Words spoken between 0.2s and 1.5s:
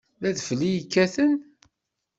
D adfel i yekkaten?